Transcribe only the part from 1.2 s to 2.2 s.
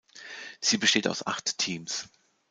acht Teams.